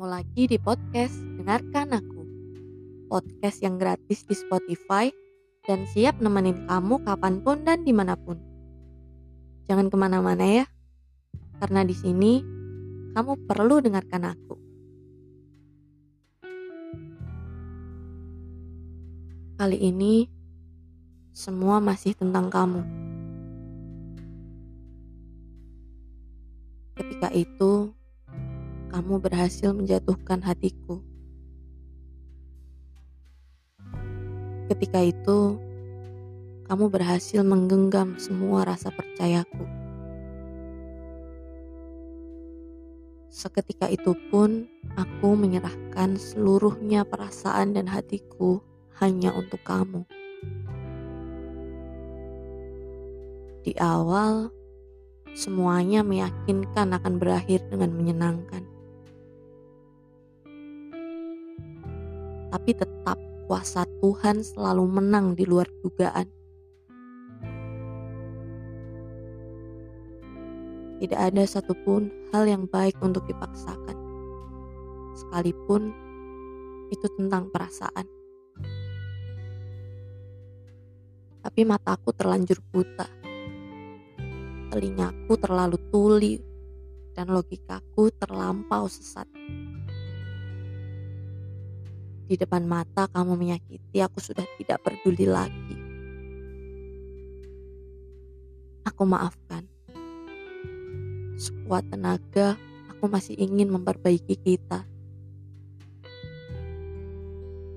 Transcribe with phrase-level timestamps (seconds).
[0.00, 2.20] Ketemu lagi di podcast Dengarkan Aku.
[3.12, 5.12] Podcast yang gratis di Spotify
[5.68, 8.40] dan siap nemenin kamu kapan pun dan di mana pun.
[9.68, 10.64] Jangan ke mana-mana ya,
[11.60, 12.40] karena di sini
[13.12, 14.54] kamu perlu dengarkan aku.
[19.60, 20.24] Kali ini
[21.36, 22.80] semua masih tentang kamu.
[26.96, 27.79] Ketika itu,
[29.00, 31.00] kamu berhasil menjatuhkan hatiku.
[34.68, 35.56] Ketika itu,
[36.68, 39.64] kamu berhasil menggenggam semua rasa percayaku.
[43.32, 44.68] Seketika itu pun,
[45.00, 48.60] aku menyerahkan seluruhnya perasaan dan hatiku
[49.00, 50.04] hanya untuk kamu.
[53.64, 54.52] Di awal,
[55.32, 58.69] semuanya meyakinkan akan berakhir dengan menyenangkan.
[62.50, 66.26] Tapi tetap kuasa Tuhan selalu menang di luar dugaan.
[71.00, 73.96] Tidak ada satupun hal yang baik untuk dipaksakan,
[75.16, 75.96] sekalipun
[76.92, 78.04] itu tentang perasaan.
[81.40, 83.08] Tapi mataku terlanjur buta,
[84.68, 86.36] telingaku terlalu tuli,
[87.16, 89.24] dan logikaku terlampau sesat.
[92.30, 95.74] Di depan mata kamu menyakiti, aku sudah tidak peduli lagi.
[98.86, 99.66] Aku maafkan.
[101.34, 102.54] Sekuat tenaga,
[102.86, 104.86] aku masih ingin memperbaiki kita.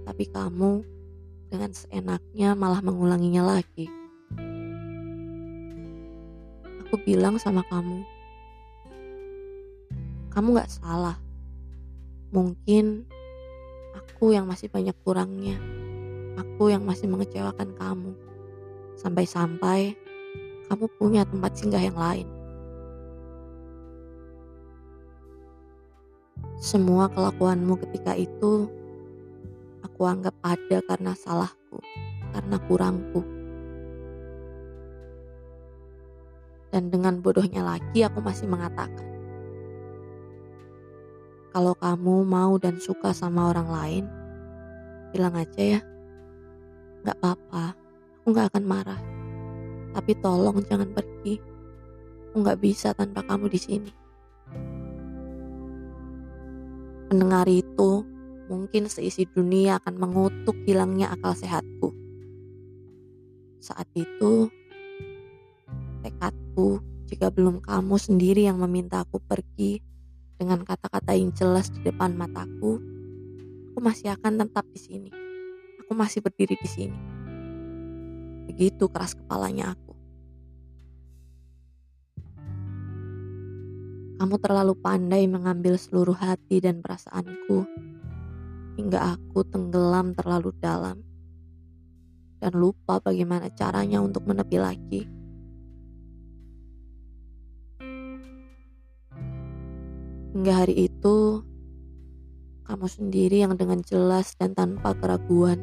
[0.06, 0.86] Tapi kamu
[1.50, 3.90] dengan seenaknya malah mengulanginya lagi.
[6.86, 8.06] Aku bilang sama kamu,
[10.30, 11.18] kamu gak salah.
[12.30, 13.10] Mungkin
[14.24, 15.60] Aku yang masih banyak kurangnya.
[16.40, 18.16] Aku yang masih mengecewakan kamu.
[18.96, 20.00] Sampai-sampai
[20.72, 22.24] kamu punya tempat singgah yang lain.
[26.56, 28.72] Semua kelakuanmu ketika itu
[29.84, 31.84] aku anggap ada karena salahku,
[32.32, 33.28] karena kurangku.
[36.72, 39.13] Dan dengan bodohnya lagi aku masih mengatakan,
[41.54, 44.06] kalau kamu mau dan suka sama orang lain,
[45.14, 45.82] bilang aja ya.
[47.06, 47.78] Gak apa-apa,
[48.18, 49.02] aku gak akan marah.
[49.94, 51.38] Tapi tolong jangan pergi.
[52.34, 53.92] Aku gak bisa tanpa kamu di sini.
[57.14, 58.02] Mendengar itu,
[58.50, 61.94] mungkin seisi dunia akan mengutuk hilangnya akal sehatku.
[63.62, 64.50] Saat itu,
[66.02, 69.93] tekadku jika belum kamu sendiri yang meminta aku pergi
[70.44, 72.84] dengan kata-kata yang jelas di depan mataku,
[73.72, 75.12] aku masih akan tetap di sini.
[75.80, 77.00] Aku masih berdiri di sini.
[78.52, 79.96] Begitu keras kepalanya aku.
[84.20, 87.64] Kamu terlalu pandai mengambil seluruh hati dan perasaanku,
[88.76, 91.00] hingga aku tenggelam terlalu dalam
[92.44, 95.23] dan lupa bagaimana caranya untuk menepi lagi.
[100.34, 101.46] Hingga hari itu,
[102.66, 105.62] kamu sendiri yang dengan jelas dan tanpa keraguan,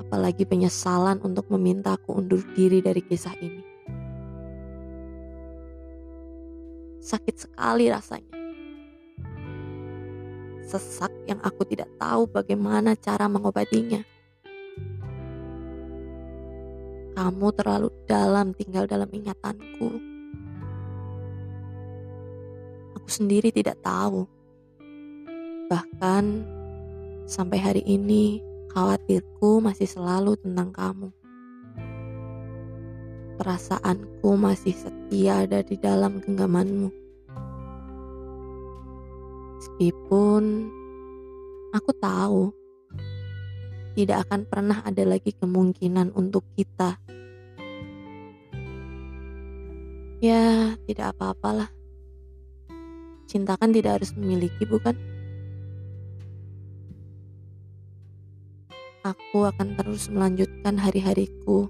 [0.00, 3.60] apalagi penyesalan untuk meminta aku undur diri dari kisah ini.
[7.04, 8.32] Sakit sekali rasanya.
[10.64, 14.00] Sesak yang aku tidak tahu bagaimana cara mengobatinya.
[17.12, 20.13] Kamu terlalu dalam tinggal dalam ingatanku
[23.04, 24.24] aku sendiri tidak tahu.
[25.68, 26.24] Bahkan
[27.28, 28.40] sampai hari ini,
[28.72, 31.12] khawatirku masih selalu tentang kamu.
[33.36, 36.88] Perasaanku masih setia ada di dalam genggamanmu.
[39.60, 40.72] Meskipun
[41.76, 42.56] aku tahu
[44.00, 46.96] tidak akan pernah ada lagi kemungkinan untuk kita.
[50.24, 51.83] Ya, tidak apa-apalah.
[53.24, 54.94] Cinta kan tidak harus memiliki, bukan?
[59.04, 61.68] Aku akan terus melanjutkan hari-hariku,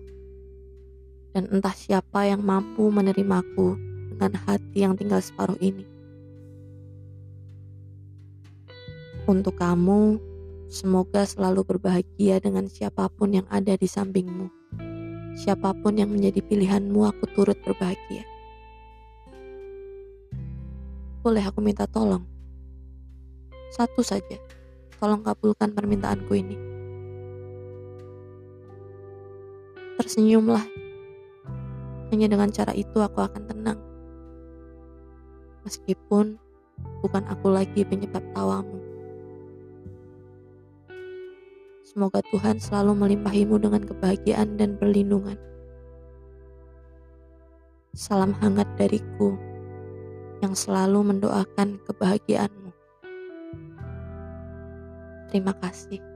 [1.35, 3.75] dan entah siapa yang mampu menerimaku
[4.15, 5.83] dengan hati yang tinggal separuh ini.
[9.27, 10.23] Untuk kamu,
[10.71, 14.47] semoga selalu berbahagia dengan siapa pun yang ada di sampingmu.
[15.35, 18.34] Siapa pun yang menjadi pilihanmu, aku turut berbahagia.
[21.25, 22.21] Boleh aku minta tolong?
[23.73, 24.37] Satu saja,
[25.01, 26.53] tolong kabulkan permintaanku ini.
[29.97, 30.61] Tersenyumlah.
[32.13, 33.81] Hanya dengan cara itu aku akan tenang.
[35.65, 36.37] Meskipun
[37.01, 38.77] bukan aku lagi penyebab tawamu.
[41.89, 45.41] Semoga Tuhan selalu melimpahimu dengan kebahagiaan dan perlindungan.
[47.97, 49.54] Salam hangat dariku
[50.45, 52.71] yang selalu mendoakan kebahagiaanmu.
[55.33, 56.14] Terima kasih.